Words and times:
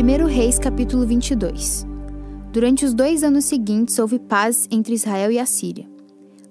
1 0.00 0.26
Reis 0.26 0.60
capítulo 0.60 1.04
22 1.04 1.84
Durante 2.52 2.84
os 2.84 2.94
dois 2.94 3.24
anos 3.24 3.46
seguintes 3.46 3.98
houve 3.98 4.20
paz 4.20 4.68
entre 4.70 4.94
Israel 4.94 5.32
e 5.32 5.40
a 5.40 5.44
Síria. 5.44 5.90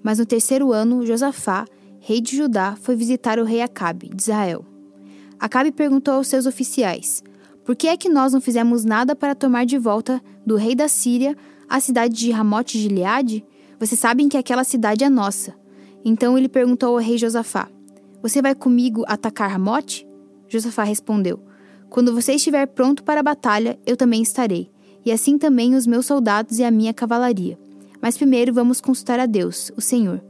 Mas 0.04 0.20
no 0.20 0.26
terceiro 0.26 0.74
ano, 0.74 1.06
Josafá, 1.06 1.66
rei 1.98 2.20
de 2.20 2.36
Judá, 2.36 2.76
foi 2.76 2.98
visitar 2.98 3.40
o 3.40 3.46
rei 3.46 3.62
Acabe, 3.62 4.10
de 4.10 4.22
Israel. 4.22 4.66
Acabe 5.40 5.72
perguntou 5.72 6.16
aos 6.16 6.28
seus 6.28 6.46
oficiais: 6.46 7.24
Por 7.64 7.74
que 7.74 7.88
é 7.88 7.96
que 7.96 8.10
nós 8.10 8.34
não 8.34 8.42
fizemos 8.42 8.84
nada 8.84 9.16
para 9.16 9.34
tomar 9.34 9.66
de 9.66 9.78
volta 9.78 10.22
do 10.46 10.58
rei 10.58 10.76
da 10.76 10.90
Síria 10.90 11.34
a 11.70 11.80
cidade 11.80 12.16
de 12.16 12.32
Ramote 12.32 12.78
Gileade? 12.78 13.46
Vocês 13.80 13.98
sabem 13.98 14.28
que 14.28 14.36
aquela 14.36 14.66
cidade 14.66 15.06
é 15.06 15.10
nossa. 15.10 15.56
Então 16.04 16.38
ele 16.38 16.50
perguntou 16.50 16.90
ao 16.90 17.02
rei 17.02 17.18
Josafá: 17.18 17.70
Você 18.22 18.42
vai 18.42 18.54
comigo 18.54 19.06
atacar 19.08 19.50
Ramote? 19.50 20.06
Josafá 20.50 20.84
respondeu: 20.84 21.47
quando 21.90 22.14
você 22.14 22.34
estiver 22.34 22.66
pronto 22.68 23.04
para 23.04 23.20
a 23.22 23.24
batalha, 23.24 23.80
eu 23.86 23.96
também 23.96 24.22
estarei, 24.22 24.70
e 25.06 25.12
assim 25.12 25.38
também 25.38 25.76
os 25.76 25.88
meus 25.88 26.06
soldados 26.06 26.60
e 26.60 26.64
a 26.64 26.72
minha 26.72 26.94
cavalaria. 26.94 27.58
Mas 28.02 28.18
primeiro 28.18 28.54
vamos 28.54 28.82
consultar 28.82 29.20
a 29.20 29.26
Deus, 29.26 29.72
o 29.76 29.82
Senhor. 29.82 30.22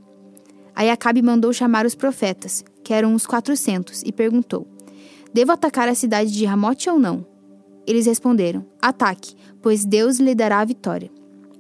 Aí 0.76 0.90
Acabe 0.90 1.22
mandou 1.22 1.52
chamar 1.52 1.86
os 1.86 1.96
profetas, 1.96 2.64
que 2.84 2.94
eram 2.94 3.14
uns 3.14 3.26
quatrocentos, 3.26 4.04
e 4.06 4.12
perguntou: 4.12 4.68
Devo 5.34 5.52
atacar 5.52 5.90
a 5.90 5.96
cidade 5.96 6.32
de 6.32 6.46
Ramote 6.46 6.90
ou 6.90 7.00
não? 7.00 7.26
Eles 7.86 8.06
responderam: 8.06 8.66
Ataque, 8.82 9.36
pois 9.62 9.84
Deus 9.84 10.20
lhe 10.20 10.36
dará 10.36 10.60
a 10.60 10.66
vitória. 10.66 11.10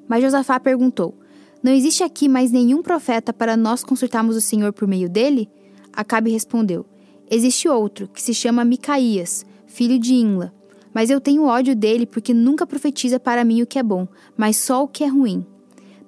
Mas 0.08 0.22
Josafá 0.22 0.59
perguntou: 0.59 1.16
Não 1.64 1.72
existe 1.73 2.04
aqui 2.04 2.30
mais 2.30 2.52
nenhum 2.52 2.84
profeta 2.84 3.34
para 3.34 3.58
nós 3.58 3.84
consultarmos 3.84 4.36
o 4.36 4.42
Senhor 4.42 4.72
por 4.72 4.88
meio 4.88 5.09
dele? 5.09 5.50
Acabe 5.92 6.30
respondeu: 6.30 6.86
Existe 7.30 7.68
outro, 7.68 8.08
que 8.08 8.22
se 8.22 8.34
chama 8.34 8.64
Micaías, 8.64 9.45
filho 9.68 10.00
de 10.00 10.16
Inla. 10.16 10.54
Mas 10.94 11.12
eu 11.12 11.22
tenho 11.22 11.46
ódio 11.46 11.76
dele 11.76 12.08
porque 12.08 12.34
nunca 12.34 12.66
profetiza 12.66 13.20
para 13.20 13.44
mim 13.44 13.62
o 13.62 13.68
que 13.68 13.78
é 13.78 13.84
bom, 13.84 14.08
mas 14.36 14.58
só 14.58 14.84
o 14.84 14.88
que 14.88 15.04
é 15.04 15.08
ruim. 15.08 15.46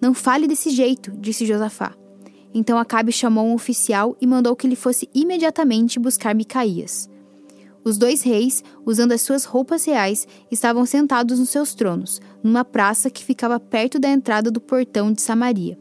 Não 0.02 0.14
fale 0.14 0.48
desse 0.48 0.72
jeito, 0.72 1.12
disse 1.12 1.46
Josafá. 1.46 1.94
Então 2.54 2.80
Acabe 2.80 3.12
chamou 3.12 3.46
um 3.46 3.54
oficial 3.54 4.18
e 4.20 4.26
mandou 4.26 4.56
que 4.56 4.66
ele 4.66 4.76
fosse 4.76 5.08
imediatamente 5.14 6.00
buscar 6.00 6.34
Micaías. 6.34 7.10
Os 7.84 7.98
dois 7.98 8.22
reis, 8.24 8.64
usando 8.86 9.14
as 9.14 9.22
suas 9.22 9.46
roupas 9.46 9.86
reais, 9.86 10.28
estavam 10.52 10.86
sentados 10.86 11.40
nos 11.40 11.50
seus 11.50 11.73
tronos, 11.73 12.22
numa 12.44 12.66
praça 12.66 13.10
que 13.10 13.23
ficava 13.23 13.60
perto 13.60 14.00
da 14.00 14.10
entrada 14.10 14.52
do 14.52 14.60
portão 14.60 15.12
de 15.14 15.22
Samaria. 15.22 15.78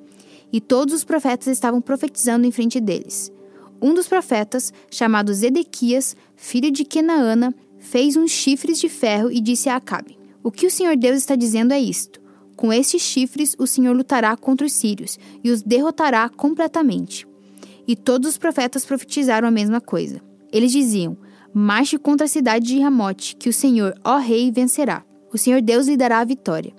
E 0.53 0.61
todos 0.61 0.95
os 0.95 1.05
profetas 1.05 1.49
estavam 1.49 1.81
profetizando 1.81 2.47
em 2.47 2.53
frente 2.53 2.81
deles. 2.81 3.33
Um 3.81 3.95
dos 3.95 4.09
profetas, 4.09 4.73
chamado 4.91 5.33
Zedequias, 5.33 6.17
filho 6.37 6.71
de 6.71 6.85
Kenaana, 6.85 7.55
fez 7.79 8.17
uns 8.17 8.31
chifres 8.31 8.79
de 8.81 8.89
ferro 8.89 9.31
e 9.31 9.41
disse 9.41 9.69
a 9.69 9.77
Acabe: 9.77 10.19
O 10.43 10.51
que 10.51 10.67
o 10.67 10.71
Senhor 10.71 10.97
Deus 10.97 11.19
está 11.19 11.37
dizendo 11.37 11.73
é 11.73 11.81
isto: 11.81 12.21
Com 12.57 12.73
estes 12.73 13.03
chifres 13.03 13.55
o 13.59 13.67
Senhor 13.67 13.97
lutará 13.97 14.37
contra 14.37 14.67
os 14.67 14.73
sírios 14.73 15.19
e 15.43 15.51
os 15.51 15.63
derrotará 15.63 16.29
completamente. 16.29 17.27
E 17.87 17.97
todos 17.97 18.31
os 18.31 18.39
profetas 18.39 18.85
profetizaram 18.85 19.49
a 19.49 19.51
mesma 19.51 19.81
coisa. 19.81 20.21
Eles 20.53 20.73
diziam: 20.73 21.17
Marche 21.53 21.99
contra 21.99 22.27
a 22.27 22.29
cidade 22.29 22.67
de 22.67 22.79
Ramote, 22.81 23.37
que 23.37 23.49
o 23.49 23.53
Senhor, 23.53 23.95
ó 24.05 24.19
rei, 24.19 24.51
vencerá. 24.51 25.05
O 25.33 25.39
Senhor 25.39 25.61
Deus 25.63 25.87
lhe 25.87 25.97
dará 25.97 26.21
a 26.21 26.25
vitória. 26.25 26.73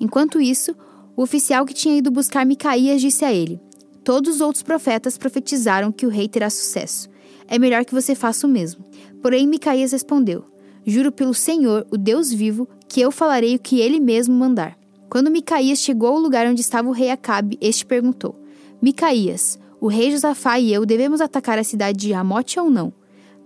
Enquanto 0.00 0.40
isso, 0.40 0.74
o 1.16 1.22
oficial 1.22 1.64
que 1.64 1.74
tinha 1.74 1.96
ido 1.96 2.10
buscar 2.10 2.44
Micaías 2.44 3.00
disse 3.00 3.24
a 3.24 3.32
ele: 3.32 3.60
Todos 4.02 4.36
os 4.36 4.40
outros 4.40 4.62
profetas 4.62 5.16
profetizaram 5.16 5.92
que 5.92 6.06
o 6.06 6.10
rei 6.10 6.28
terá 6.28 6.50
sucesso. 6.50 7.08
É 7.48 7.58
melhor 7.58 7.84
que 7.84 7.94
você 7.94 8.14
faça 8.14 8.46
o 8.46 8.50
mesmo. 8.50 8.84
Porém, 9.22 9.46
Micaías 9.46 9.92
respondeu: 9.92 10.44
Juro 10.86 11.12
pelo 11.12 11.34
Senhor, 11.34 11.86
o 11.90 11.96
Deus 11.96 12.32
vivo, 12.32 12.68
que 12.88 13.00
eu 13.00 13.10
falarei 13.10 13.54
o 13.54 13.58
que 13.58 13.80
ele 13.80 14.00
mesmo 14.00 14.34
mandar. 14.34 14.78
Quando 15.10 15.30
Micaías 15.30 15.78
chegou 15.78 16.10
ao 16.10 16.18
lugar 16.18 16.46
onde 16.46 16.60
estava 16.60 16.88
o 16.88 16.92
rei 16.92 17.10
Acabe, 17.10 17.58
este 17.60 17.86
perguntou: 17.86 18.34
Micaías, 18.82 19.58
o 19.80 19.86
rei 19.86 20.10
Josafá 20.10 20.58
e 20.58 20.72
eu 20.72 20.84
devemos 20.84 21.20
atacar 21.20 21.58
a 21.58 21.64
cidade 21.64 21.98
de 21.98 22.12
Ramote 22.12 22.58
ou 22.58 22.70
não? 22.70 22.92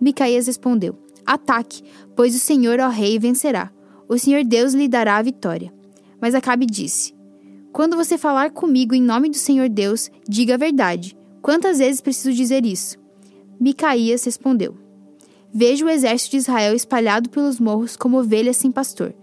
Micaías 0.00 0.46
respondeu: 0.46 0.98
Ataque, 1.26 1.82
pois 2.16 2.34
o 2.34 2.38
Senhor, 2.38 2.80
ó 2.80 2.88
rei, 2.88 3.18
vencerá. 3.18 3.70
O 4.08 4.18
Senhor 4.18 4.42
Deus 4.44 4.72
lhe 4.72 4.88
dará 4.88 5.18
a 5.18 5.22
vitória. 5.22 5.72
Mas 6.20 6.34
Acabe 6.34 6.64
disse: 6.64 7.14
Quando 7.72 7.96
você 7.96 8.16
falar 8.16 8.50
comigo 8.50 8.94
em 8.94 9.02
nome 9.02 9.28
do 9.28 9.36
Senhor 9.36 9.68
Deus, 9.68 10.10
diga 10.28 10.54
a 10.54 10.58
verdade. 10.58 11.16
Quantas 11.42 11.78
vezes 11.78 12.00
preciso 12.00 12.32
dizer 12.32 12.64
isso? 12.64 12.98
Micaías 13.60 14.24
respondeu: 14.24 14.76
Vejo 15.52 15.86
o 15.86 15.90
exército 15.90 16.32
de 16.32 16.36
Israel 16.38 16.74
espalhado 16.74 17.30
pelos 17.30 17.58
morros 17.58 17.96
como 17.96 18.18
ovelhas 18.18 18.56
sem 18.56 18.70
pastor. 18.70 19.14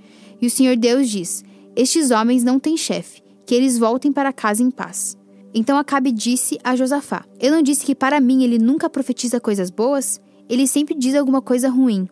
E 0.41 0.47
o 0.47 0.49
Senhor 0.49 0.75
Deus 0.75 1.09
diz: 1.09 1.43
Estes 1.75 2.11
homens 2.11 2.43
não 2.43 2.59
têm 2.59 2.75
chefe, 2.75 3.21
que 3.45 3.53
eles 3.53 3.77
voltem 3.77 4.11
para 4.11 4.33
casa 4.33 4.63
em 4.63 4.71
paz. 4.71 5.17
Então 5.53 5.77
Acabe 5.77 6.11
disse 6.11 6.59
a 6.63 6.75
Josafá: 6.75 7.25
Eu 7.39 7.51
não 7.51 7.61
disse 7.61 7.85
que 7.85 7.95
para 7.95 8.19
mim 8.19 8.43
ele 8.43 8.59
nunca 8.59 8.89
profetiza 8.89 9.39
coisas 9.39 9.69
boas? 9.69 10.19
Ele 10.49 10.67
sempre 10.67 10.93
diz 10.95 11.15
alguma 11.15 11.41
coisa 11.41 11.69
ruim. 11.69 12.07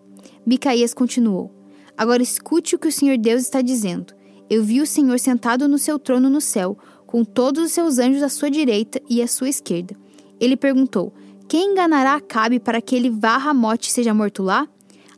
Micaías 0.46 0.94
continuou: 0.94 1.52
Agora 1.98 2.24
escute 2.24 2.76
o 2.76 2.80
que 2.80 2.88
o 2.88 2.92
Senhor 2.92 3.18
Deus 3.18 3.42
está 3.42 3.62
dizendo. 3.62 4.14
Eu 4.50 4.64
vi 4.64 4.82
o 4.82 4.88
Senhor 4.88 5.20
sentado 5.20 5.68
no 5.68 5.78
seu 5.78 5.98
trono 5.98 6.30
no 6.30 6.40
céu, 6.40 6.78
com 7.06 7.24
todos 7.24 7.64
os 7.66 7.72
seus 7.72 7.98
anjos 8.00 8.24
à 8.24 8.30
sua 8.30 8.50
direita 8.50 9.02
e 9.10 9.22
à 9.22 9.28
sua 9.28 9.50
esquerda. 9.50 9.96
Ele 10.40 10.56
perguntou: 10.56 11.14
quem 11.54 11.74
enganará 11.74 12.16
Acabe 12.16 12.60
para 12.60 12.82
que 12.82 12.96
ele 12.96 13.12
vá 13.12 13.36
a 13.36 13.38
Ramote 13.38 13.88
e 13.88 13.94
seja 13.94 14.12
morto 14.12 14.42
lá? 14.42 14.68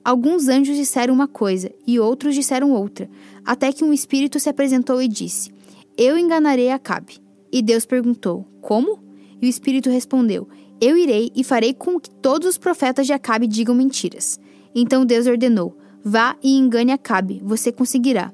Alguns 0.03 0.49
anjos 0.49 0.75
disseram 0.75 1.13
uma 1.13 1.29
coisa 1.29 1.71
e 1.87 1.97
outros 1.97 2.35
disseram 2.35 2.73
outra, 2.73 3.09
até 3.45 3.71
que 3.71 3.85
um 3.85 3.93
espírito 3.93 4.37
se 4.37 4.49
apresentou 4.49 5.01
e 5.01 5.07
disse: 5.07 5.49
Eu 5.97 6.17
enganarei 6.17 6.71
Acabe. 6.71 7.21
E 7.49 7.61
Deus 7.61 7.85
perguntou: 7.85 8.45
Como? 8.59 8.99
E 9.41 9.45
o 9.45 9.49
espírito 9.49 9.89
respondeu: 9.89 10.45
Eu 10.81 10.97
irei 10.97 11.31
e 11.33 11.41
farei 11.41 11.73
com 11.73 11.97
que 11.97 12.09
todos 12.09 12.49
os 12.49 12.57
profetas 12.57 13.07
de 13.07 13.13
Acabe 13.13 13.47
digam 13.47 13.73
mentiras. 13.73 14.37
Então 14.75 15.05
Deus 15.05 15.27
ordenou: 15.27 15.77
Vá 16.03 16.35
e 16.43 16.57
engane 16.57 16.91
Acabe, 16.91 17.41
você 17.45 17.71
conseguirá. 17.71 18.33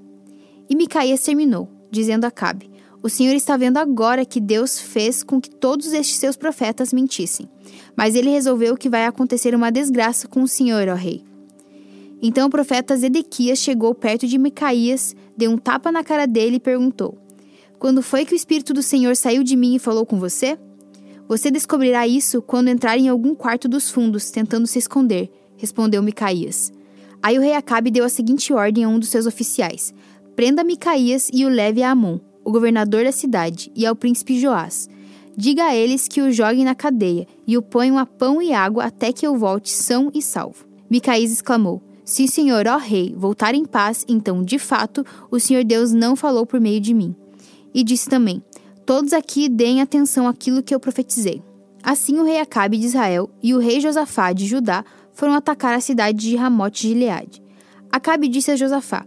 E 0.67 0.75
Micaías 0.75 1.21
terminou, 1.21 1.69
dizendo 1.91 2.25
a 2.25 2.29
Acabe: 2.29 2.70
o 3.03 3.09
Senhor 3.09 3.33
está 3.33 3.57
vendo 3.57 3.77
agora 3.77 4.23
que 4.23 4.39
Deus 4.39 4.79
fez 4.79 5.23
com 5.23 5.41
que 5.41 5.49
todos 5.49 5.91
estes 5.91 6.17
seus 6.17 6.37
profetas 6.37 6.93
mentissem. 6.93 7.49
Mas 7.95 8.13
ele 8.13 8.29
resolveu 8.29 8.77
que 8.77 8.89
vai 8.89 9.05
acontecer 9.05 9.55
uma 9.55 9.71
desgraça 9.71 10.27
com 10.27 10.43
o 10.43 10.47
Senhor, 10.47 10.87
ó 10.87 10.93
rei. 10.93 11.23
Então 12.21 12.47
o 12.47 12.51
profeta 12.51 12.95
Zedequias 12.95 13.57
chegou 13.57 13.95
perto 13.95 14.27
de 14.27 14.37
Micaías, 14.37 15.15
deu 15.35 15.49
um 15.49 15.57
tapa 15.57 15.91
na 15.91 16.03
cara 16.03 16.27
dele 16.27 16.57
e 16.57 16.59
perguntou: 16.59 17.17
Quando 17.79 18.03
foi 18.03 18.23
que 18.23 18.33
o 18.33 18.35
Espírito 18.35 18.71
do 18.71 18.83
Senhor 18.83 19.15
saiu 19.15 19.43
de 19.43 19.55
mim 19.55 19.75
e 19.75 19.79
falou 19.79 20.05
com 20.05 20.19
você? 20.19 20.57
Você 21.27 21.49
descobrirá 21.49 22.07
isso 22.07 22.39
quando 22.39 22.67
entrar 22.67 22.99
em 22.99 23.09
algum 23.09 23.33
quarto 23.33 23.67
dos 23.67 23.89
fundos, 23.89 24.29
tentando 24.29 24.67
se 24.67 24.77
esconder, 24.77 25.31
respondeu 25.57 26.03
Micaías. 26.03 26.71
Aí 27.23 27.39
o 27.39 27.41
rei 27.41 27.53
Acabe 27.53 27.89
deu 27.89 28.05
a 28.05 28.09
seguinte 28.09 28.53
ordem 28.53 28.83
a 28.83 28.89
um 28.89 28.99
dos 28.99 29.09
seus 29.09 29.25
oficiais: 29.25 29.91
Prenda 30.35 30.63
Micaías 30.63 31.31
e 31.33 31.43
o 31.45 31.49
leve 31.49 31.81
a 31.81 31.89
Amon 31.89 32.19
governador 32.51 33.03
da 33.03 33.11
cidade, 33.11 33.71
e 33.75 33.85
ao 33.85 33.95
príncipe 33.95 34.39
Joás. 34.39 34.89
Diga 35.35 35.65
a 35.65 35.75
eles 35.75 36.07
que 36.07 36.21
o 36.21 36.31
joguem 36.31 36.65
na 36.65 36.75
cadeia 36.75 37.25
e 37.47 37.57
o 37.57 37.61
ponham 37.61 37.97
a 37.97 38.05
pão 38.05 38.41
e 38.41 38.53
água 38.53 38.85
até 38.85 39.13
que 39.13 39.25
eu 39.25 39.37
volte 39.37 39.69
são 39.69 40.11
e 40.13 40.21
salvo. 40.21 40.65
Micaís 40.89 41.31
exclamou: 41.31 41.81
Se 42.03 42.25
o 42.25 42.27
Senhor, 42.27 42.67
ó 42.67 42.77
rei, 42.77 43.13
voltar 43.17 43.55
em 43.55 43.65
paz, 43.65 44.05
então, 44.07 44.43
de 44.43 44.59
fato, 44.59 45.05
o 45.31 45.39
Senhor 45.39 45.63
Deus 45.63 45.93
não 45.93 46.15
falou 46.15 46.45
por 46.45 46.59
meio 46.59 46.81
de 46.81 46.93
mim. 46.93 47.15
E 47.73 47.83
disse 47.83 48.09
também: 48.09 48.43
Todos 48.85 49.13
aqui 49.13 49.47
deem 49.47 49.81
atenção 49.81 50.27
àquilo 50.27 50.61
que 50.61 50.75
eu 50.75 50.79
profetizei. 50.79 51.41
Assim 51.81 52.19
o 52.19 52.23
rei 52.23 52.39
Acabe 52.39 52.77
de 52.77 52.85
Israel 52.85 53.29
e 53.41 53.53
o 53.53 53.59
rei 53.59 53.79
Josafá 53.79 54.33
de 54.33 54.45
Judá 54.45 54.83
foram 55.13 55.33
atacar 55.33 55.73
a 55.73 55.81
cidade 55.81 56.17
de 56.19 56.35
Ramote 56.35 56.81
de 56.81 56.89
Gileade. 56.89 57.41
Acabe 57.89 58.27
disse 58.27 58.51
a 58.51 58.55
Josafá: 58.55 59.05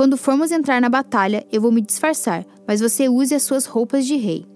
quando 0.00 0.16
formos 0.16 0.50
entrar 0.50 0.80
na 0.80 0.88
batalha, 0.88 1.46
eu 1.52 1.60
vou 1.60 1.70
me 1.70 1.82
disfarçar, 1.82 2.46
mas 2.70 2.80
você 2.80 3.08
use 3.08 3.34
as 3.34 3.42
suas 3.42 3.66
roupas 3.66 4.06
de 4.06 4.14
rei. 4.14 4.46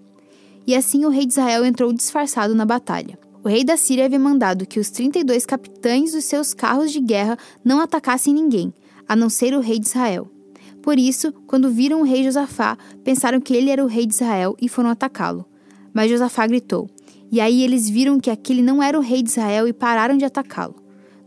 E 0.65 0.77
assim 0.77 1.05
o 1.05 1.09
rei 1.09 1.27
de 1.27 1.33
Israel 1.33 1.65
entrou 1.65 1.93
disfarçado 1.93 2.55
na 2.55 2.65
batalha. 2.65 3.19
O 3.43 3.49
rei 3.49 3.65
da 3.65 3.77
Síria 3.77 4.05
havia 4.05 4.21
mandado 4.21 4.69
que 4.69 4.79
os 4.79 4.89
32 4.89 5.45
capitães 5.45 6.13
dos 6.13 6.25
seus 6.25 6.55
carros 6.55 6.93
de 6.93 7.01
guerra 7.01 7.37
não 7.65 7.81
atacassem 7.81 8.33
ninguém, 8.33 8.73
a 9.09 9.17
não 9.17 9.29
ser 9.29 9.53
o 9.53 9.59
rei 9.59 9.81
de 9.81 9.89
Israel. 9.89 10.31
Por 10.81 10.97
isso, 10.97 11.33
quando 11.49 11.73
viram 11.73 12.03
o 12.03 12.05
rei 12.05 12.23
Josafá, 12.23 12.79
pensaram 13.03 13.41
que 13.41 13.53
ele 13.53 13.69
era 13.69 13.83
o 13.83 13.89
rei 13.89 14.07
de 14.07 14.15
Israel 14.15 14.55
e 14.63 14.69
foram 14.69 14.91
atacá-lo. 14.91 15.45
Mas 15.93 16.09
Josafá 16.09 16.47
gritou. 16.47 16.89
E 17.33 17.41
aí 17.41 17.65
eles 17.65 17.91
viram 17.91 18.21
que 18.21 18.31
aquele 18.31 18.63
não 18.63 18.81
era 18.81 18.97
o 18.97 19.03
rei 19.03 19.25
de 19.25 19.31
Israel 19.31 19.67
e 19.67 19.73
pararam 19.73 20.17
de 20.17 20.25
atacá-lo. 20.25 20.77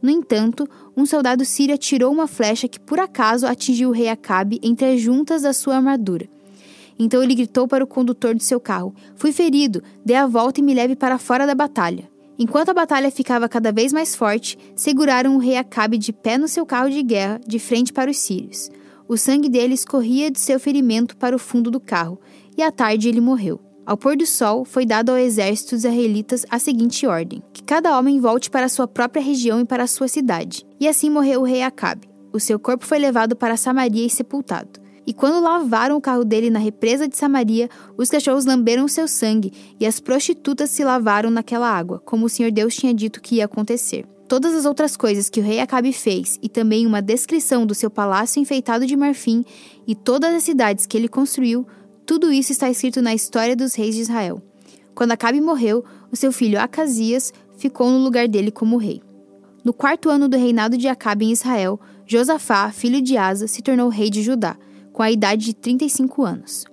No 0.02 0.10
entanto, 0.10 0.66
um 0.96 1.06
soldado 1.06 1.44
sírio 1.44 1.76
atirou 1.76 2.14
uma 2.14 2.28
flecha 2.28 2.66
que 2.66 2.80
por 2.80 2.98
acaso 2.98 3.46
atingiu 3.46 3.90
o 3.90 3.92
rei 3.92 4.08
Acabe 4.08 4.58
entre 4.64 4.86
as 4.86 5.02
juntas 5.02 5.42
da 5.42 5.52
sua 5.52 5.76
armadura. 5.76 6.30
Então 7.00 7.22
ele 7.22 7.36
gritou 7.36 7.68
para 7.68 7.84
o 7.84 7.88
condutor 7.88 8.34
de 8.34 8.44
seu 8.44 8.60
carro: 8.60 8.94
Fui 9.16 9.32
ferido, 9.32 9.84
dê 10.06 10.16
a 10.16 10.28
volta 10.28 10.60
e 10.60 10.64
me 10.64 10.74
leve 10.74 10.96
para 10.96 11.18
fora 11.18 11.46
da 11.46 11.56
batalha. 11.56 12.10
Enquanto 12.40 12.70
a 12.70 12.74
batalha 12.74 13.10
ficava 13.10 13.50
cada 13.50 13.72
vez 13.72 13.92
mais 13.92 14.16
forte, 14.16 14.58
seguraram 14.76 15.36
o 15.36 15.40
rei 15.40 15.58
Acabe 15.58 15.98
de 15.98 16.14
pé 16.14 16.38
no 16.38 16.48
seu 16.48 16.66
carro 16.66 16.90
de 16.90 17.02
guerra, 17.02 17.42
de 17.46 17.58
frente 17.58 17.92
para 17.92 18.12
os 18.12 18.18
sírios. 18.18 18.70
O 19.08 19.18
sangue 19.18 19.50
dele 19.50 19.74
escorria 19.74 20.30
de 20.30 20.40
seu 20.40 20.60
ferimento 20.60 21.18
para 21.18 21.36
o 21.36 21.40
fundo 21.40 21.72
do 21.72 21.80
carro, 21.80 22.20
e 22.56 22.62
à 22.62 22.72
tarde 22.72 23.10
ele 23.10 23.22
morreu. 23.22 23.60
Ao 23.86 23.96
pôr 23.96 24.18
do 24.18 24.26
sol, 24.26 24.66
foi 24.66 24.86
dado 24.86 25.12
ao 25.12 25.18
exército 25.18 25.74
dos 25.74 25.86
israelitas 25.86 26.46
a 26.50 26.60
seguinte 26.60 27.08
ordem: 27.08 27.42
que 27.54 27.64
cada 27.64 27.98
homem 27.98 28.20
volte 28.20 28.52
para 28.52 28.68
sua 28.68 28.88
própria 28.88 29.24
região 29.24 29.62
e 29.62 29.66
para 29.66 29.88
sua 29.88 30.08
cidade. 30.08 30.66
E 30.80 30.88
assim 30.88 31.10
morreu 31.10 31.42
o 31.42 31.46
rei 31.46 31.64
Acabe. 31.64 32.08
O 32.34 32.40
seu 32.40 32.60
corpo 32.60 32.86
foi 32.86 33.00
levado 33.00 33.36
para 33.36 33.56
Samaria 33.56 34.06
e 34.06 34.10
sepultado. 34.10 34.87
E 35.08 35.14
quando 35.14 35.42
lavaram 35.42 35.96
o 35.96 36.02
carro 36.02 36.26
dele 36.26 36.50
na 36.50 36.60
represa 36.60 37.08
de 37.08 37.16
Samaria, 37.16 37.70
os 37.98 38.10
cachorros 38.10 38.44
lamberam 38.44 38.90
seu 38.90 39.08
sangue, 39.08 39.54
e 39.80 39.86
as 39.86 40.02
prostitutas 40.02 40.70
se 40.70 40.84
lavaram 40.84 41.30
naquela 41.30 41.72
água, 41.72 42.02
como 42.04 42.26
o 42.26 42.30
Senhor 42.30 42.52
Deus 42.52 42.76
tinha 42.76 42.94
dito 42.94 43.22
que 43.22 43.36
ia 43.36 43.46
acontecer. 43.46 44.06
Todas 44.28 44.54
as 44.54 44.66
outras 44.66 44.98
coisas 44.98 45.30
que 45.30 45.40
o 45.40 45.44
rei 45.44 45.62
Acabe 45.62 45.94
fez, 45.94 46.38
e 46.44 46.50
também 46.50 46.86
uma 46.86 47.02
descrição 47.02 47.66
do 47.66 47.74
seu 47.74 47.90
palácio 47.90 48.42
enfeitado 48.42 48.86
de 48.86 48.98
marfim, 48.98 49.46
e 49.88 49.96
todas 49.96 50.36
as 50.36 50.44
cidades 50.44 50.86
que 50.86 50.98
ele 50.98 51.08
construiu, 51.08 51.66
tudo 52.06 52.30
isso 52.30 52.52
está 52.52 52.70
escrito 52.70 53.02
na 53.02 53.16
história 53.16 53.56
dos 53.56 53.76
reis 53.76 53.96
de 53.96 54.02
Israel. 54.02 54.42
Quando 54.94 55.14
Acabe 55.14 55.40
morreu, 55.40 55.86
o 56.12 56.18
seu 56.18 56.34
filho 56.34 56.60
Acasias 56.60 57.32
ficou 57.58 57.90
no 57.90 58.00
lugar 58.00 58.28
dele 58.28 58.52
como 58.52 58.76
rei. 58.76 59.02
No 59.64 59.72
quarto 59.72 60.10
ano 60.10 60.28
do 60.28 60.36
reinado 60.36 60.78
de 60.78 60.90
Acabe 60.90 61.28
em 61.28 61.32
Israel, 61.32 61.80
Josafá, 62.06 62.70
filho 62.72 63.02
de 63.02 63.16
Asa, 63.16 63.48
se 63.48 63.62
tornou 63.62 63.88
rei 63.88 64.10
de 64.10 64.22
Judá 64.22 64.58
com 64.98 65.04
a 65.04 65.12
idade 65.12 65.46
de 65.46 65.54
35 65.54 66.24
anos. 66.24 66.66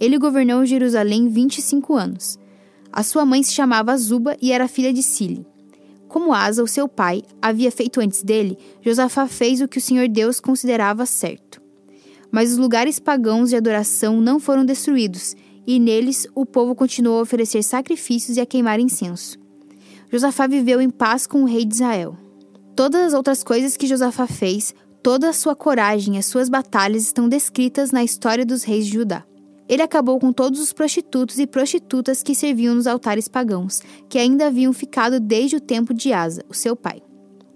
Ele 0.00 0.16
governou 0.16 0.64
Jerusalém 0.64 1.28
25 1.28 1.94
anos. 1.94 2.38
A 2.90 3.02
sua 3.02 3.26
mãe 3.26 3.42
se 3.42 3.52
chamava 3.52 3.94
Zuba 3.98 4.38
e 4.40 4.52
era 4.52 4.66
filha 4.66 4.90
de 4.90 5.02
Sile. 5.02 5.46
Como 6.08 6.32
Asa, 6.32 6.62
o 6.62 6.66
seu 6.66 6.88
pai, 6.88 7.22
havia 7.42 7.70
feito 7.70 8.00
antes 8.00 8.22
dele, 8.22 8.56
Josafá 8.80 9.26
fez 9.26 9.60
o 9.60 9.68
que 9.68 9.76
o 9.76 9.82
Senhor 9.82 10.08
Deus 10.08 10.40
considerava 10.40 11.04
certo. 11.04 11.60
Mas 12.30 12.52
os 12.52 12.56
lugares 12.56 12.98
pagãos 12.98 13.50
de 13.50 13.56
adoração 13.56 14.18
não 14.18 14.40
foram 14.40 14.64
destruídos, 14.64 15.36
e 15.66 15.78
neles 15.78 16.26
o 16.34 16.46
povo 16.46 16.74
continuou 16.74 17.18
a 17.18 17.22
oferecer 17.22 17.62
sacrifícios 17.62 18.38
e 18.38 18.40
a 18.40 18.46
queimar 18.46 18.80
incenso. 18.80 19.38
Josafá 20.10 20.46
viveu 20.46 20.80
em 20.80 20.88
paz 20.88 21.26
com 21.26 21.42
o 21.42 21.46
rei 21.46 21.66
de 21.66 21.74
Israel. 21.74 22.16
Todas 22.74 23.08
as 23.08 23.12
outras 23.12 23.44
coisas 23.44 23.76
que 23.76 23.86
Josafá 23.86 24.26
fez 24.26 24.74
Toda 25.08 25.30
a 25.30 25.32
sua 25.32 25.56
coragem 25.56 26.16
e 26.16 26.18
as 26.18 26.26
suas 26.26 26.50
batalhas 26.50 27.04
estão 27.04 27.30
descritas 27.30 27.90
na 27.90 28.04
história 28.04 28.44
dos 28.44 28.62
reis 28.62 28.84
de 28.84 28.92
Judá. 28.92 29.24
Ele 29.66 29.80
acabou 29.80 30.18
com 30.18 30.34
todos 30.34 30.60
os 30.60 30.70
prostitutos 30.70 31.38
e 31.38 31.46
prostitutas 31.46 32.22
que 32.22 32.34
serviam 32.34 32.74
nos 32.74 32.86
altares 32.86 33.26
pagãos, 33.26 33.80
que 34.06 34.18
ainda 34.18 34.48
haviam 34.48 34.70
ficado 34.70 35.18
desde 35.18 35.56
o 35.56 35.60
tempo 35.62 35.94
de 35.94 36.12
Asa, 36.12 36.44
o 36.46 36.52
seu 36.52 36.76
pai. 36.76 37.00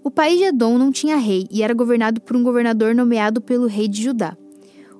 O 0.03 0.09
país 0.09 0.39
de 0.39 0.45
Edom 0.45 0.79
não 0.79 0.91
tinha 0.91 1.15
rei 1.15 1.45
e 1.51 1.61
era 1.61 1.75
governado 1.75 2.19
por 2.21 2.35
um 2.35 2.41
governador 2.41 2.95
nomeado 2.95 3.39
pelo 3.39 3.67
rei 3.67 3.87
de 3.87 4.01
Judá. 4.01 4.35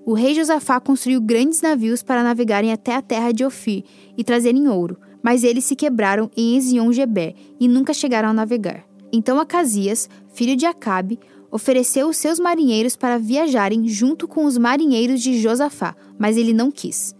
O 0.05 0.13
rei 0.13 0.35
Josafá 0.35 0.79
construiu 0.79 1.21
grandes 1.21 1.59
navios 1.59 2.03
para 2.03 2.21
navegarem 2.21 2.71
até 2.71 2.95
a 2.95 3.01
terra 3.01 3.31
de 3.31 3.43
Ofir 3.43 3.83
e 4.15 4.23
trazerem 4.23 4.67
ouro, 4.67 4.99
mas 5.23 5.43
eles 5.43 5.65
se 5.65 5.75
quebraram 5.75 6.29
em 6.37 6.55
Ezion-Geber 6.55 7.33
e 7.59 7.67
nunca 7.67 7.95
chegaram 7.95 8.29
a 8.29 8.33
navegar. 8.33 8.85
Então 9.11 9.39
Acasias, 9.39 10.07
filho 10.35 10.55
de 10.55 10.67
Acabe, 10.67 11.19
ofereceu 11.53 12.07
os 12.09 12.17
seus 12.17 12.39
marinheiros 12.39 12.95
para 12.95 13.19
viajarem 13.19 13.87
junto 13.87 14.27
com 14.27 14.45
os 14.45 14.57
marinheiros 14.57 15.21
de 15.21 15.39
Josafá, 15.39 15.95
mas 16.17 16.35
ele 16.35 16.51
não 16.51 16.71
quis. 16.71 17.13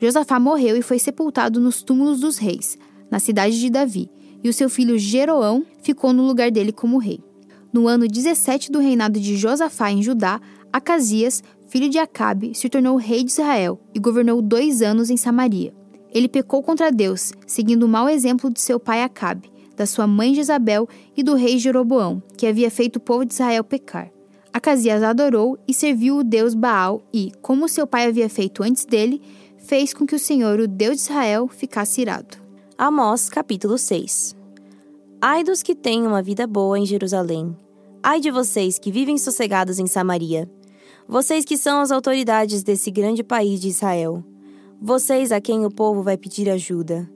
Josafá 0.00 0.38
morreu 0.38 0.76
e 0.76 0.82
foi 0.82 1.00
sepultado 1.00 1.58
nos 1.58 1.82
túmulos 1.82 2.20
dos 2.20 2.38
reis, 2.38 2.78
na 3.10 3.18
cidade 3.18 3.58
de 3.58 3.68
Davi, 3.68 4.08
e 4.40 4.48
o 4.48 4.52
seu 4.52 4.70
filho 4.70 4.96
Jeroão 4.96 5.66
ficou 5.82 6.12
no 6.12 6.24
lugar 6.24 6.48
dele 6.48 6.70
como 6.70 6.96
rei. 6.96 7.18
No 7.72 7.88
ano 7.88 8.06
17 8.06 8.70
do 8.70 8.78
reinado 8.78 9.18
de 9.18 9.36
Josafá 9.36 9.90
em 9.90 10.00
Judá, 10.00 10.40
Acasias, 10.72 11.42
filho 11.68 11.88
de 11.88 11.98
Acabe, 11.98 12.54
se 12.54 12.68
tornou 12.68 12.96
rei 12.96 13.24
de 13.24 13.32
Israel 13.32 13.80
e 13.92 13.98
governou 13.98 14.40
dois 14.40 14.80
anos 14.80 15.10
em 15.10 15.16
Samaria. 15.16 15.74
Ele 16.14 16.28
pecou 16.28 16.62
contra 16.62 16.92
Deus, 16.92 17.32
seguindo 17.48 17.82
o 17.82 17.88
mau 17.88 18.08
exemplo 18.08 18.48
de 18.48 18.60
seu 18.60 18.78
pai 18.78 19.02
Acabe 19.02 19.51
da 19.76 19.86
sua 19.86 20.06
mãe 20.06 20.34
Jezabel 20.34 20.88
e 21.16 21.22
do 21.22 21.34
rei 21.34 21.58
Jeroboão, 21.58 22.22
que 22.36 22.46
havia 22.46 22.70
feito 22.70 22.96
o 22.96 23.00
povo 23.00 23.24
de 23.24 23.32
Israel 23.32 23.64
pecar. 23.64 24.10
Acasias 24.52 25.02
adorou 25.02 25.58
e 25.66 25.72
serviu 25.72 26.18
o 26.18 26.24
deus 26.24 26.54
Baal 26.54 27.02
e, 27.12 27.32
como 27.40 27.68
seu 27.68 27.86
pai 27.86 28.06
havia 28.06 28.28
feito 28.28 28.62
antes 28.62 28.84
dele, 28.84 29.20
fez 29.56 29.94
com 29.94 30.06
que 30.06 30.14
o 30.14 30.18
Senhor, 30.18 30.60
o 30.60 30.68
Deus 30.68 30.96
de 30.96 31.02
Israel, 31.02 31.48
ficasse 31.48 32.02
irado. 32.02 32.36
Amós, 32.76 33.28
capítulo 33.28 33.78
6 33.78 34.36
Ai 35.20 35.44
dos 35.44 35.62
que 35.62 35.74
têm 35.74 36.06
uma 36.06 36.20
vida 36.20 36.46
boa 36.46 36.78
em 36.78 36.84
Jerusalém. 36.84 37.56
Ai 38.02 38.18
de 38.18 38.30
vocês 38.30 38.78
que 38.78 38.90
vivem 38.90 39.16
sossegados 39.16 39.78
em 39.78 39.86
Samaria. 39.86 40.50
Vocês 41.06 41.44
que 41.44 41.56
são 41.56 41.80
as 41.80 41.92
autoridades 41.92 42.64
desse 42.64 42.90
grande 42.90 43.22
país 43.22 43.60
de 43.60 43.68
Israel. 43.68 44.24
Vocês 44.80 45.30
a 45.30 45.40
quem 45.40 45.64
o 45.64 45.70
povo 45.70 46.02
vai 46.02 46.16
pedir 46.16 46.50
ajuda. 46.50 47.08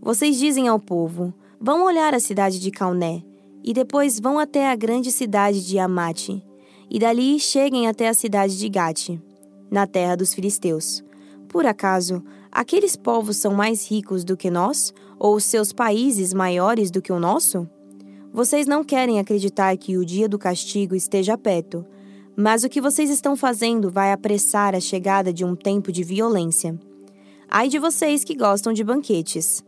Vocês 0.00 0.38
dizem 0.38 0.68
ao 0.68 0.78
povo: 0.78 1.32
Vão 1.60 1.84
olhar 1.84 2.14
a 2.14 2.20
cidade 2.20 2.58
de 2.58 2.70
Cauné, 2.70 3.22
e 3.62 3.72
depois 3.72 4.20
vão 4.20 4.38
até 4.38 4.70
a 4.70 4.76
grande 4.76 5.10
cidade 5.10 5.64
de 5.66 5.78
Amate, 5.78 6.44
e 6.90 6.98
dali 6.98 7.38
cheguem 7.40 7.86
até 7.88 8.08
a 8.08 8.14
cidade 8.14 8.58
de 8.58 8.68
Gate, 8.68 9.18
na 9.70 9.86
terra 9.86 10.16
dos 10.16 10.34
filisteus. 10.34 11.02
Por 11.48 11.64
acaso, 11.64 12.22
aqueles 12.52 12.96
povos 12.96 13.36
são 13.36 13.54
mais 13.54 13.88
ricos 13.88 14.24
do 14.24 14.36
que 14.36 14.50
nós, 14.50 14.92
ou 15.18 15.38
seus 15.40 15.72
países 15.72 16.34
maiores 16.34 16.90
do 16.90 17.00
que 17.00 17.12
o 17.12 17.20
nosso? 17.20 17.68
Vocês 18.32 18.66
não 18.66 18.82
querem 18.82 19.20
acreditar 19.20 19.76
que 19.76 19.96
o 19.96 20.04
dia 20.04 20.28
do 20.28 20.38
castigo 20.38 20.94
esteja 20.94 21.38
perto, 21.38 21.86
mas 22.36 22.64
o 22.64 22.68
que 22.68 22.80
vocês 22.80 23.08
estão 23.08 23.36
fazendo 23.36 23.90
vai 23.90 24.12
apressar 24.12 24.74
a 24.74 24.80
chegada 24.80 25.32
de 25.32 25.44
um 25.44 25.54
tempo 25.54 25.92
de 25.92 26.02
violência. 26.02 26.78
Ai 27.48 27.68
de 27.68 27.78
vocês 27.78 28.24
que 28.24 28.34
gostam 28.34 28.72
de 28.72 28.82
banquetes 28.82 29.62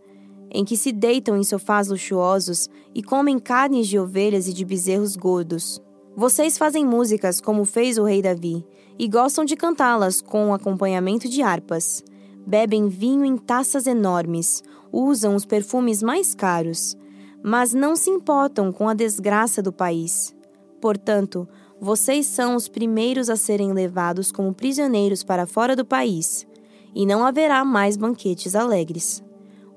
em 0.56 0.64
que 0.64 0.74
se 0.74 0.90
deitam 0.90 1.36
em 1.36 1.44
sofás 1.44 1.88
luxuosos 1.88 2.70
e 2.94 3.02
comem 3.02 3.38
carnes 3.38 3.86
de 3.88 3.98
ovelhas 3.98 4.48
e 4.48 4.54
de 4.54 4.64
bezerros 4.64 5.14
gordos. 5.14 5.82
Vocês 6.16 6.56
fazem 6.56 6.82
músicas 6.82 7.42
como 7.42 7.66
fez 7.66 7.98
o 7.98 8.04
rei 8.04 8.22
Davi 8.22 8.64
e 8.98 9.06
gostam 9.06 9.44
de 9.44 9.54
cantá-las 9.54 10.22
com 10.22 10.54
acompanhamento 10.54 11.28
de 11.28 11.42
harpas. 11.42 12.02
Bebem 12.46 12.88
vinho 12.88 13.22
em 13.22 13.36
taças 13.36 13.86
enormes, 13.86 14.62
usam 14.90 15.34
os 15.34 15.44
perfumes 15.44 16.02
mais 16.02 16.34
caros, 16.34 16.96
mas 17.42 17.74
não 17.74 17.94
se 17.94 18.08
importam 18.08 18.72
com 18.72 18.88
a 18.88 18.94
desgraça 18.94 19.60
do 19.60 19.74
país. 19.74 20.34
Portanto, 20.80 21.46
vocês 21.78 22.24
são 22.24 22.56
os 22.56 22.66
primeiros 22.66 23.28
a 23.28 23.36
serem 23.36 23.74
levados 23.74 24.32
como 24.32 24.54
prisioneiros 24.54 25.22
para 25.22 25.44
fora 25.44 25.76
do 25.76 25.84
país, 25.84 26.46
e 26.94 27.04
não 27.04 27.26
haverá 27.26 27.62
mais 27.62 27.98
banquetes 27.98 28.54
alegres. 28.54 29.22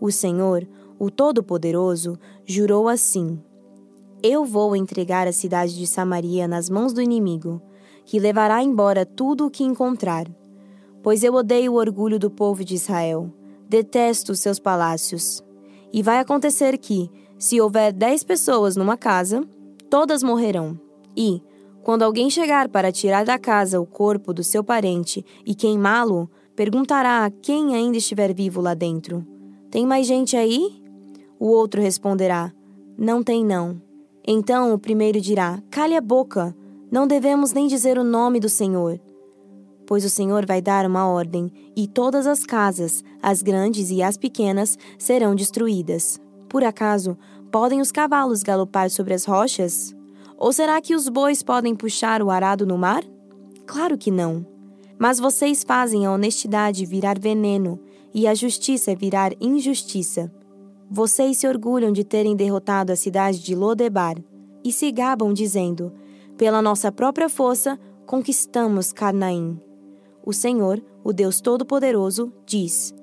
O 0.01 0.12
Senhor, 0.12 0.65
o 0.98 1.12
Todo-Poderoso, 1.12 2.18
jurou 2.46 2.88
assim: 2.88 3.38
Eu 4.24 4.46
vou 4.46 4.75
entregar 4.75 5.27
a 5.27 5.34
cidade 5.34 5.75
de 5.75 5.86
Samaria 5.86 6.48
nas 6.48 6.70
mãos 6.70 6.94
do 6.94 7.01
inimigo, 7.01 7.62
que 8.06 8.18
levará 8.18 8.63
embora 8.63 9.06
tudo 9.06 9.46
o 9.46 9.51
que 9.51 9.63
encontrar. 9.63 10.25
Pois 11.03 11.22
eu 11.24 11.34
odeio 11.34 11.74
o 11.74 11.75
orgulho 11.75 12.18
do 12.18 12.29
povo 12.29 12.63
de 12.63 12.75
Israel, 12.75 13.29
detesto 13.68 14.32
os 14.32 14.39
seus 14.39 14.58
palácios. 14.58 15.44
E 15.91 16.01
vai 16.01 16.20
acontecer 16.20 16.77
que, 16.77 17.12
se 17.38 17.60
houver 17.60 17.91
dez 17.91 18.24
pessoas 18.24 18.77
numa 18.77 18.96
casa, 18.96 19.44
todas 19.89 20.24
morrerão. 20.24 20.79
E, 21.15 21.41
quando 21.84 22.03
alguém 22.03 22.29
chegar 22.29 22.70
para 22.70 22.91
tirar 22.91 23.25
da 23.25 23.38
casa 23.38 23.82
o 23.82 23.86
corpo 23.86 24.34
do 24.34 24.44
seu 24.44 24.63
parente 24.63 25.25
e 25.46 25.53
queimá-lo, 25.53 26.29
perguntará 26.56 27.25
a 27.25 27.32
quem 27.32 27.75
ainda 27.75 27.98
estiver 27.98 28.34
vivo 28.34 28.62
lá 28.62 28.74
dentro 28.74 29.38
tem 29.71 29.85
mais 29.85 30.07
gente 30.07 30.35
aí? 30.35 30.81
O 31.39 31.47
outro 31.47 31.81
responderá: 31.81 32.51
Não 32.97 33.23
tem, 33.23 33.45
não. 33.45 33.79
Então 34.27 34.73
o 34.73 34.79
primeiro 34.79 35.21
dirá: 35.21 35.61
Cale 35.69 35.95
a 35.95 36.01
boca, 36.01 36.55
não 36.91 37.05
devemos 37.05 37.53
nem 37.53 37.67
dizer 37.67 37.97
o 37.97 38.03
nome 38.03 38.39
do 38.39 38.49
Senhor. 38.49 38.99
Pois 39.85 40.03
o 40.03 40.09
Senhor 40.09 40.45
vai 40.45 40.61
dar 40.61 40.85
uma 40.85 41.07
ordem, 41.07 41.51
e 41.75 41.88
todas 41.88 42.25
as 42.25 42.43
casas, 42.43 43.03
as 43.21 43.41
grandes 43.43 43.91
e 43.91 44.01
as 44.01 44.17
pequenas, 44.17 44.77
serão 44.97 45.35
destruídas. 45.35 46.19
Por 46.47 46.63
acaso, 46.63 47.15
podem 47.51 47.79
os 47.79 47.91
cavalos 47.91 48.41
galopar 48.41 48.89
sobre 48.89 49.13
as 49.13 49.25
rochas? 49.25 49.95
Ou 50.38 50.51
será 50.51 50.81
que 50.81 50.95
os 50.95 51.07
bois 51.07 51.43
podem 51.43 51.75
puxar 51.75 52.21
o 52.21 52.31
arado 52.31 52.65
no 52.65 52.77
mar? 52.77 53.03
Claro 53.67 53.97
que 53.97 54.09
não. 54.09 54.45
Mas 54.97 55.19
vocês 55.19 55.63
fazem 55.63 56.05
a 56.05 56.11
honestidade 56.11 56.85
virar 56.85 57.19
veneno 57.19 57.79
e 58.13 58.27
a 58.27 58.33
justiça 58.33 58.95
virar 58.95 59.33
injustiça. 59.39 60.31
Vocês 60.89 61.37
se 61.37 61.47
orgulham 61.47 61.91
de 61.91 62.03
terem 62.03 62.35
derrotado 62.35 62.91
a 62.91 62.95
cidade 62.95 63.39
de 63.39 63.53
Lodebar 63.53 64.17
e 64.63 64.71
se 64.71 64.91
gabam 64.91 65.33
dizendo: 65.33 65.93
Pela 66.37 66.61
nossa 66.61 66.91
própria 66.91 67.29
força 67.29 67.79
conquistamos 68.05 68.91
Carnaim. 68.91 69.59
O 70.25 70.33
Senhor, 70.33 70.83
o 71.03 71.13
Deus 71.13 71.41
Todo-Poderoso, 71.41 72.33
diz: 72.45 72.93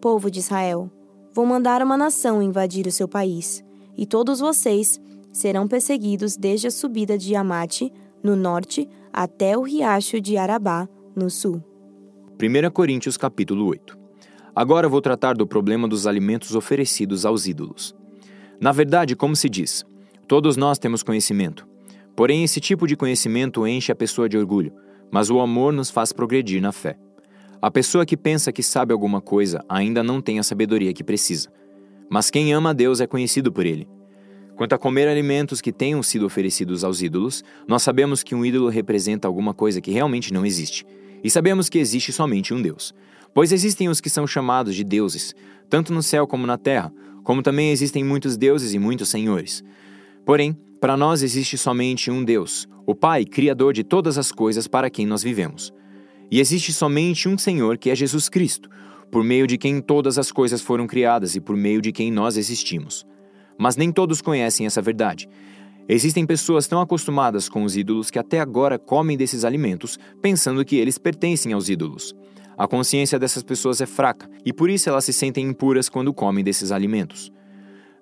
Povo 0.00 0.30
de 0.30 0.38
Israel, 0.38 0.90
vou 1.34 1.44
mandar 1.44 1.82
uma 1.82 1.96
nação 1.96 2.42
invadir 2.42 2.86
o 2.86 2.92
seu 2.92 3.08
país. 3.08 3.64
e 3.94 4.06
todos 4.06 4.40
vocês 4.40 4.98
serão 5.30 5.68
perseguidos 5.68 6.34
desde 6.34 6.66
a 6.66 6.70
subida 6.70 7.18
de 7.18 7.34
Amate, 7.34 7.92
no 8.22 8.34
norte, 8.34 8.88
até 9.12 9.56
o 9.56 9.62
riacho 9.62 10.18
de 10.18 10.36
Arabá, 10.36 10.88
no 11.14 11.28
sul. 11.28 11.62
1 12.40 12.70
Coríntios 12.70 13.18
capítulo 13.18 13.66
8 13.66 14.01
Agora 14.54 14.88
vou 14.88 15.00
tratar 15.00 15.34
do 15.34 15.46
problema 15.46 15.88
dos 15.88 16.06
alimentos 16.06 16.54
oferecidos 16.54 17.24
aos 17.24 17.46
ídolos. 17.46 17.94
Na 18.60 18.70
verdade, 18.70 19.16
como 19.16 19.34
se 19.34 19.48
diz, 19.48 19.84
todos 20.28 20.58
nós 20.58 20.78
temos 20.78 21.02
conhecimento. 21.02 21.66
Porém, 22.14 22.44
esse 22.44 22.60
tipo 22.60 22.86
de 22.86 22.94
conhecimento 22.94 23.66
enche 23.66 23.90
a 23.90 23.96
pessoa 23.96 24.28
de 24.28 24.36
orgulho, 24.36 24.72
mas 25.10 25.30
o 25.30 25.40
amor 25.40 25.72
nos 25.72 25.90
faz 25.90 26.12
progredir 26.12 26.60
na 26.60 26.70
fé. 26.70 26.98
A 27.62 27.70
pessoa 27.70 28.04
que 28.04 28.16
pensa 28.16 28.52
que 28.52 28.62
sabe 28.62 28.92
alguma 28.92 29.20
coisa 29.22 29.64
ainda 29.68 30.02
não 30.02 30.20
tem 30.20 30.38
a 30.38 30.42
sabedoria 30.42 30.92
que 30.92 31.02
precisa. 31.02 31.48
Mas 32.10 32.30
quem 32.30 32.52
ama 32.52 32.70
a 32.70 32.74
Deus 32.74 33.00
é 33.00 33.06
conhecido 33.06 33.50
por 33.50 33.64
ele. 33.64 33.88
Quanto 34.54 34.74
a 34.74 34.78
comer 34.78 35.08
alimentos 35.08 35.62
que 35.62 35.72
tenham 35.72 36.02
sido 36.02 36.26
oferecidos 36.26 36.84
aos 36.84 37.00
ídolos, 37.00 37.42
nós 37.66 37.82
sabemos 37.82 38.22
que 38.22 38.34
um 38.34 38.44
ídolo 38.44 38.68
representa 38.68 39.26
alguma 39.26 39.54
coisa 39.54 39.80
que 39.80 39.90
realmente 39.90 40.30
não 40.30 40.44
existe. 40.44 40.84
E 41.24 41.30
sabemos 41.30 41.70
que 41.70 41.78
existe 41.78 42.12
somente 42.12 42.52
um 42.52 42.60
Deus. 42.60 42.92
Pois 43.34 43.52
existem 43.52 43.88
os 43.88 44.00
que 44.00 44.10
são 44.10 44.26
chamados 44.26 44.74
de 44.74 44.84
deuses, 44.84 45.34
tanto 45.68 45.92
no 45.92 46.02
céu 46.02 46.26
como 46.26 46.46
na 46.46 46.58
terra, 46.58 46.92
como 47.24 47.42
também 47.42 47.70
existem 47.70 48.04
muitos 48.04 48.36
deuses 48.36 48.74
e 48.74 48.78
muitos 48.78 49.08
senhores. 49.08 49.62
Porém, 50.24 50.56
para 50.80 50.96
nós 50.96 51.22
existe 51.22 51.56
somente 51.56 52.10
um 52.10 52.24
Deus, 52.24 52.68
o 52.86 52.94
Pai, 52.94 53.24
Criador 53.24 53.72
de 53.72 53.84
todas 53.84 54.18
as 54.18 54.32
coisas 54.32 54.66
para 54.66 54.90
quem 54.90 55.06
nós 55.06 55.22
vivemos. 55.22 55.72
E 56.30 56.40
existe 56.40 56.72
somente 56.72 57.28
um 57.28 57.38
Senhor 57.38 57.78
que 57.78 57.90
é 57.90 57.94
Jesus 57.94 58.28
Cristo, 58.28 58.68
por 59.10 59.22
meio 59.22 59.46
de 59.46 59.58
quem 59.58 59.80
todas 59.80 60.18
as 60.18 60.32
coisas 60.32 60.60
foram 60.60 60.86
criadas 60.86 61.36
e 61.36 61.40
por 61.40 61.56
meio 61.56 61.80
de 61.80 61.92
quem 61.92 62.10
nós 62.10 62.36
existimos. 62.36 63.06
Mas 63.58 63.76
nem 63.76 63.92
todos 63.92 64.22
conhecem 64.22 64.66
essa 64.66 64.82
verdade. 64.82 65.28
Existem 65.88 66.24
pessoas 66.24 66.66
tão 66.66 66.80
acostumadas 66.80 67.48
com 67.48 67.64
os 67.64 67.76
ídolos 67.76 68.10
que 68.10 68.18
até 68.18 68.40
agora 68.40 68.78
comem 68.78 69.16
desses 69.16 69.44
alimentos, 69.44 69.98
pensando 70.20 70.64
que 70.64 70.76
eles 70.76 70.96
pertencem 70.96 71.52
aos 71.52 71.68
ídolos. 71.68 72.14
A 72.56 72.68
consciência 72.68 73.18
dessas 73.18 73.42
pessoas 73.42 73.80
é 73.80 73.86
fraca 73.86 74.28
e 74.44 74.52
por 74.52 74.70
isso 74.70 74.88
elas 74.88 75.04
se 75.04 75.12
sentem 75.12 75.46
impuras 75.46 75.88
quando 75.88 76.14
comem 76.14 76.44
desses 76.44 76.70
alimentos. 76.70 77.32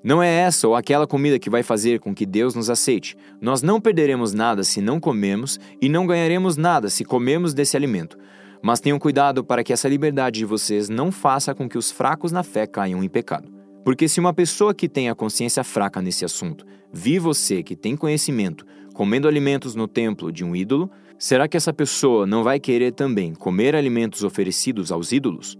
Não 0.03 0.23
é 0.23 0.29
essa 0.29 0.67
ou 0.67 0.75
aquela 0.75 1.07
comida 1.07 1.39
que 1.39 1.51
vai 1.51 1.63
fazer 1.63 2.01
com 2.01 2.15
que 2.15 2.25
Deus 2.25 2.55
nos 2.55 2.71
aceite. 2.71 3.17
Nós 3.41 3.63
não 3.63 3.81
perderemos 3.81 4.33
nada 4.33 4.65
se 4.65 4.81
não 4.81 4.99
comemos 4.99 5.59
e 5.81 5.89
não 5.89 6.07
ganharemos 6.07 6.57
nada 6.57 6.89
se 6.89 7.05
comermos 7.05 7.53
desse 7.53 7.77
alimento. 7.77 8.19
Mas 8.63 8.81
tenham 8.81 8.99
cuidado 8.99 9.45
para 9.45 9.63
que 9.63 9.73
essa 9.73 9.89
liberdade 9.89 10.41
de 10.41 10.47
vocês 10.47 10.89
não 10.89 11.13
faça 11.13 11.55
com 11.55 11.69
que 11.69 11.79
os 11.79 11.91
fracos 11.91 12.33
na 12.33 12.43
fé 12.43 12.67
caiam 12.67 13.05
em 13.05 13.09
pecado. 13.09 13.60
Porque 13.85 14.09
se 14.09 14.21
uma 14.21 14.33
pessoa 14.35 14.75
que 14.75 14.89
tem 14.89 15.09
a 15.09 15.15
consciência 15.15 15.65
fraca 15.65 16.03
nesse 16.03 16.25
assunto 16.25 16.67
vi 16.93 17.19
você 17.19 17.63
que 17.63 17.77
tem 17.77 17.97
conhecimento 17.97 18.67
comendo 18.95 19.29
alimentos 19.29 19.75
no 19.75 19.89
templo 19.89 20.31
de 20.31 20.45
um 20.45 20.55
ídolo, 20.55 20.91
será 21.19 21.49
que 21.49 21.57
essa 21.57 21.73
pessoa 21.73 22.27
não 22.27 22.43
vai 22.43 22.61
querer 22.61 22.93
também 22.93 23.35
comer 23.35 23.75
alimentos 23.75 24.23
oferecidos 24.25 24.93
aos 24.93 25.13
ídolos? 25.13 25.57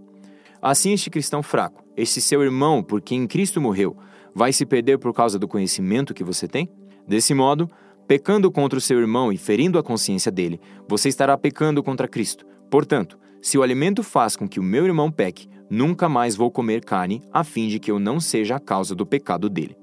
Assim, 0.61 0.93
este 0.93 1.09
cristão 1.09 1.41
fraco, 1.41 1.83
este 1.97 2.21
seu 2.21 2.43
irmão 2.43 2.83
por 2.83 3.01
quem 3.01 3.25
Cristo 3.25 3.59
morreu, 3.59 3.97
vai 4.35 4.53
se 4.53 4.65
perder 4.65 4.99
por 4.99 5.13
causa 5.13 5.39
do 5.39 5.47
conhecimento 5.47 6.13
que 6.13 6.23
você 6.23 6.47
tem? 6.47 6.69
Desse 7.07 7.33
modo, 7.33 7.69
pecando 8.07 8.51
contra 8.51 8.77
o 8.77 8.81
seu 8.81 8.99
irmão 8.99 9.31
e 9.31 9.37
ferindo 9.37 9.79
a 9.79 9.83
consciência 9.83 10.31
dele, 10.31 10.59
você 10.87 11.09
estará 11.09 11.35
pecando 11.37 11.81
contra 11.81 12.07
Cristo. 12.07 12.45
Portanto, 12.69 13.17
se 13.41 13.57
o 13.57 13.63
alimento 13.63 14.03
faz 14.03 14.35
com 14.35 14.47
que 14.47 14.59
o 14.59 14.63
meu 14.63 14.85
irmão 14.85 15.11
peque, 15.11 15.49
nunca 15.69 16.07
mais 16.07 16.35
vou 16.35 16.51
comer 16.51 16.83
carne, 16.83 17.21
a 17.33 17.43
fim 17.43 17.67
de 17.67 17.79
que 17.79 17.89
eu 17.89 17.99
não 17.99 18.19
seja 18.19 18.55
a 18.55 18.59
causa 18.59 18.93
do 18.93 19.05
pecado 19.05 19.49
dele. 19.49 19.80